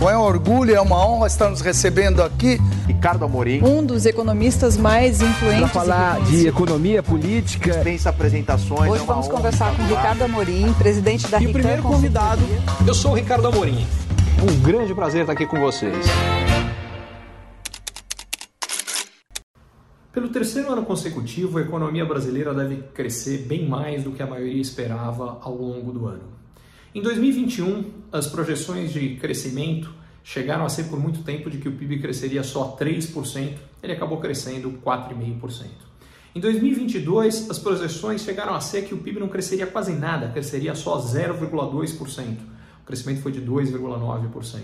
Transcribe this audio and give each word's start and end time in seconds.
Bom, 0.00 0.08
é 0.08 0.16
um 0.16 0.22
orgulho, 0.22 0.74
é 0.74 0.80
uma 0.80 1.06
honra 1.06 1.26
estar 1.26 1.50
nos 1.50 1.60
recebendo 1.60 2.22
aqui. 2.22 2.58
Ricardo 2.86 3.22
Amorim. 3.22 3.62
Um 3.62 3.84
dos 3.84 4.06
economistas 4.06 4.78
mais 4.78 5.20
influentes. 5.20 5.60
Para 5.60 5.68
falar 5.68 6.20
de 6.22 6.48
economia 6.48 7.02
política. 7.02 7.70
Dispensa 7.70 8.08
apresentações. 8.08 8.90
Hoje 8.90 9.02
é 9.02 9.06
vamos 9.06 9.28
conversar 9.28 9.76
com 9.76 9.82
Ricardo 9.82 10.22
Amorim, 10.24 10.72
presidente 10.72 11.28
da 11.28 11.38
E 11.38 11.48
o 11.48 11.52
primeiro 11.52 11.82
convidado, 11.82 12.40
eu 12.88 12.94
sou 12.94 13.10
o 13.10 13.14
Ricardo 13.14 13.46
Amorim. 13.48 13.86
Um 14.42 14.62
grande 14.62 14.94
prazer 14.94 15.20
estar 15.20 15.34
aqui 15.34 15.44
com 15.44 15.60
vocês. 15.60 16.06
Pelo 20.10 20.30
terceiro 20.30 20.72
ano 20.72 20.86
consecutivo, 20.86 21.58
a 21.58 21.60
economia 21.60 22.06
brasileira 22.06 22.54
deve 22.54 22.76
crescer 22.94 23.44
bem 23.46 23.68
mais 23.68 24.02
do 24.02 24.12
que 24.12 24.22
a 24.22 24.26
maioria 24.26 24.62
esperava 24.62 25.38
ao 25.42 25.54
longo 25.54 25.92
do 25.92 26.06
ano. 26.06 26.39
Em 26.92 27.00
2021, 27.00 27.84
as 28.10 28.26
projeções 28.26 28.92
de 28.92 29.14
crescimento 29.14 29.94
chegaram 30.24 30.64
a 30.64 30.68
ser 30.68 30.84
por 30.84 30.98
muito 30.98 31.22
tempo 31.22 31.48
de 31.48 31.58
que 31.58 31.68
o 31.68 31.72
PIB 31.72 32.00
cresceria 32.00 32.42
só 32.42 32.76
3%, 32.76 33.58
ele 33.80 33.92
acabou 33.92 34.18
crescendo 34.18 34.72
4,5%. 34.84 35.66
Em 36.34 36.40
2022, 36.40 37.48
as 37.48 37.60
projeções 37.60 38.22
chegaram 38.22 38.54
a 38.54 38.60
ser 38.60 38.82
que 38.86 38.92
o 38.92 38.98
PIB 38.98 39.20
não 39.20 39.28
cresceria 39.28 39.68
quase 39.68 39.92
nada, 39.92 40.30
cresceria 40.30 40.74
só 40.74 41.00
0,2%. 41.00 42.38
O 42.82 42.84
crescimento 42.84 43.22
foi 43.22 43.30
de 43.30 43.40
2,9%. 43.40 44.60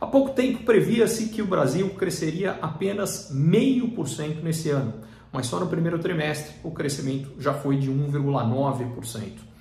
Há 0.00 0.06
pouco 0.08 0.34
tempo 0.34 0.64
previa-se 0.64 1.28
que 1.28 1.42
o 1.42 1.46
Brasil 1.46 1.90
cresceria 1.90 2.58
apenas 2.60 3.30
0,5% 3.32 4.42
nesse 4.42 4.68
ano, 4.68 4.94
mas 5.32 5.46
só 5.46 5.60
no 5.60 5.68
primeiro 5.68 6.00
trimestre 6.00 6.56
o 6.64 6.72
crescimento 6.72 7.30
já 7.38 7.54
foi 7.54 7.76
de 7.76 7.88
1,9%. 7.88 9.52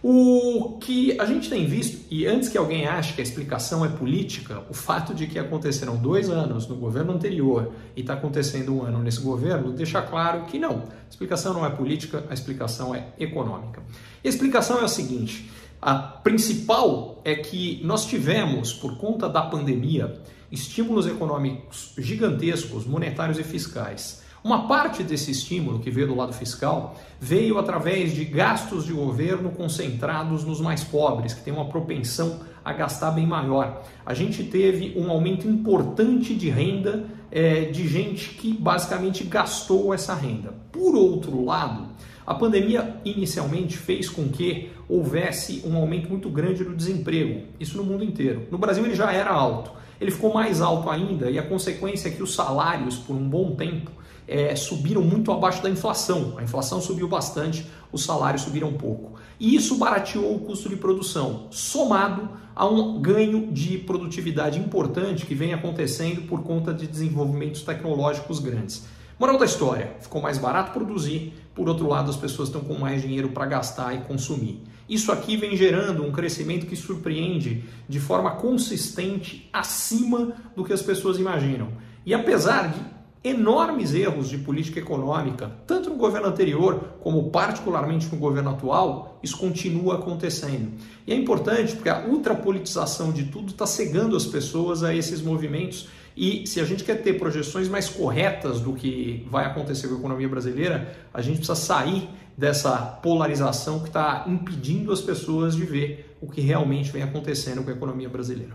O 0.00 0.78
que 0.80 1.20
a 1.20 1.24
gente 1.26 1.50
tem 1.50 1.66
visto, 1.66 2.06
e 2.08 2.24
antes 2.24 2.48
que 2.48 2.56
alguém 2.56 2.86
ache 2.86 3.14
que 3.14 3.20
a 3.20 3.24
explicação 3.24 3.84
é 3.84 3.88
política, 3.88 4.62
o 4.70 4.74
fato 4.74 5.12
de 5.12 5.26
que 5.26 5.40
aconteceram 5.40 5.96
dois 5.96 6.30
anos 6.30 6.68
no 6.68 6.76
governo 6.76 7.12
anterior 7.12 7.72
e 7.96 8.00
está 8.02 8.14
acontecendo 8.14 8.76
um 8.76 8.84
ano 8.84 9.02
nesse 9.02 9.20
governo, 9.20 9.72
deixa 9.72 10.00
claro 10.00 10.44
que 10.44 10.56
não. 10.56 10.84
A 10.84 11.10
explicação 11.10 11.52
não 11.52 11.66
é 11.66 11.70
política, 11.70 12.24
a 12.30 12.34
explicação 12.34 12.94
é 12.94 13.08
econômica. 13.18 13.82
A 14.24 14.28
explicação 14.28 14.80
é 14.80 14.84
a 14.84 14.88
seguinte: 14.88 15.50
a 15.82 15.96
principal 15.96 17.20
é 17.24 17.34
que 17.34 17.80
nós 17.82 18.06
tivemos, 18.06 18.72
por 18.72 18.96
conta 18.98 19.28
da 19.28 19.42
pandemia, 19.42 20.20
estímulos 20.50 21.08
econômicos 21.08 21.94
gigantescos, 21.98 22.86
monetários 22.86 23.38
e 23.38 23.42
fiscais 23.42 24.27
uma 24.48 24.66
parte 24.66 25.02
desse 25.02 25.30
estímulo 25.30 25.78
que 25.78 25.90
veio 25.90 26.06
do 26.06 26.14
lado 26.14 26.32
fiscal 26.32 26.96
veio 27.20 27.58
através 27.58 28.14
de 28.14 28.24
gastos 28.24 28.86
de 28.86 28.94
governo 28.94 29.50
concentrados 29.50 30.42
nos 30.42 30.58
mais 30.58 30.82
pobres, 30.82 31.34
que 31.34 31.42
têm 31.42 31.52
uma 31.52 31.66
propensão 31.66 32.40
a 32.64 32.72
gastar 32.72 33.10
bem 33.10 33.26
maior. 33.26 33.82
A 34.06 34.14
gente 34.14 34.42
teve 34.44 34.94
um 34.96 35.10
aumento 35.10 35.46
importante 35.46 36.34
de 36.34 36.48
renda 36.48 37.04
é, 37.30 37.66
de 37.66 37.86
gente 37.86 38.30
que 38.30 38.54
basicamente 38.54 39.22
gastou 39.22 39.92
essa 39.92 40.14
renda. 40.14 40.54
Por 40.72 40.94
outro 40.94 41.44
lado, 41.44 41.88
a 42.28 42.34
pandemia 42.34 43.00
inicialmente 43.06 43.78
fez 43.78 44.06
com 44.06 44.28
que 44.28 44.70
houvesse 44.86 45.62
um 45.64 45.74
aumento 45.74 46.10
muito 46.10 46.28
grande 46.28 46.62
do 46.62 46.76
desemprego, 46.76 47.44
isso 47.58 47.78
no 47.78 47.82
mundo 47.82 48.04
inteiro. 48.04 48.46
No 48.50 48.58
Brasil 48.58 48.84
ele 48.84 48.94
já 48.94 49.10
era 49.10 49.30
alto, 49.30 49.70
ele 49.98 50.10
ficou 50.10 50.34
mais 50.34 50.60
alto 50.60 50.90
ainda 50.90 51.30
e 51.30 51.38
a 51.38 51.42
consequência 51.42 52.08
é 52.08 52.10
que 52.10 52.22
os 52.22 52.34
salários, 52.34 52.98
por 52.98 53.16
um 53.16 53.26
bom 53.26 53.56
tempo, 53.56 53.90
é, 54.26 54.54
subiram 54.54 55.00
muito 55.00 55.32
abaixo 55.32 55.62
da 55.62 55.70
inflação. 55.70 56.34
A 56.36 56.42
inflação 56.42 56.82
subiu 56.82 57.08
bastante, 57.08 57.66
os 57.90 58.04
salários 58.04 58.42
subiram 58.42 58.74
pouco. 58.74 59.18
E 59.40 59.56
isso 59.56 59.78
barateou 59.78 60.36
o 60.36 60.40
custo 60.40 60.68
de 60.68 60.76
produção, 60.76 61.46
somado 61.50 62.28
a 62.54 62.66
um 62.66 63.00
ganho 63.00 63.50
de 63.50 63.78
produtividade 63.78 64.58
importante 64.58 65.24
que 65.24 65.34
vem 65.34 65.54
acontecendo 65.54 66.28
por 66.28 66.42
conta 66.42 66.74
de 66.74 66.86
desenvolvimentos 66.86 67.62
tecnológicos 67.62 68.38
grandes. 68.38 68.86
Moral 69.18 69.36
da 69.36 69.44
história: 69.44 69.96
ficou 70.00 70.22
mais 70.22 70.38
barato 70.38 70.72
produzir, 70.72 71.32
por 71.54 71.68
outro 71.68 71.88
lado, 71.88 72.08
as 72.08 72.16
pessoas 72.16 72.48
estão 72.48 72.60
com 72.60 72.74
mais 72.74 73.02
dinheiro 73.02 73.30
para 73.30 73.46
gastar 73.46 73.94
e 73.94 73.98
consumir. 74.02 74.62
Isso 74.88 75.10
aqui 75.10 75.36
vem 75.36 75.56
gerando 75.56 76.04
um 76.04 76.12
crescimento 76.12 76.66
que 76.66 76.76
surpreende 76.76 77.64
de 77.88 77.98
forma 77.98 78.30
consistente 78.36 79.48
acima 79.52 80.32
do 80.54 80.64
que 80.64 80.72
as 80.72 80.82
pessoas 80.82 81.18
imaginam. 81.18 81.68
E 82.06 82.14
apesar 82.14 82.68
de 82.68 82.80
enormes 83.22 83.94
erros 83.94 84.28
de 84.28 84.38
política 84.38 84.78
econômica, 84.78 85.50
tanto 85.66 85.90
no 85.90 85.96
governo 85.96 86.28
anterior 86.28 86.94
como 87.00 87.30
particularmente 87.30 88.08
no 88.12 88.16
governo 88.16 88.50
atual, 88.50 89.18
isso 89.22 89.36
continua 89.36 89.96
acontecendo. 89.96 90.72
E 91.06 91.12
é 91.12 91.16
importante 91.16 91.74
porque 91.74 91.88
a 91.88 92.06
ultrapolitização 92.06 93.12
de 93.12 93.24
tudo 93.24 93.48
está 93.48 93.66
cegando 93.66 94.16
as 94.16 94.26
pessoas 94.26 94.82
a 94.82 94.94
esses 94.94 95.20
movimentos. 95.20 95.88
E 96.16 96.46
se 96.46 96.60
a 96.60 96.64
gente 96.64 96.84
quer 96.84 97.02
ter 97.02 97.18
projeções 97.18 97.68
mais 97.68 97.88
corretas 97.88 98.60
do 98.60 98.72
que 98.72 99.26
vai 99.30 99.44
acontecer 99.44 99.88
com 99.88 99.94
a 99.94 99.98
economia 99.98 100.28
brasileira, 100.28 100.96
a 101.12 101.20
gente 101.20 101.38
precisa 101.38 101.54
sair 101.54 102.08
dessa 102.36 102.76
polarização 102.76 103.80
que 103.80 103.88
está 103.88 104.24
impedindo 104.28 104.92
as 104.92 105.00
pessoas 105.00 105.56
de 105.56 105.64
ver 105.64 106.16
o 106.20 106.28
que 106.28 106.40
realmente 106.40 106.90
vem 106.90 107.02
acontecendo 107.02 107.62
com 107.64 107.70
a 107.70 107.72
economia 107.72 108.08
brasileira. 108.08 108.54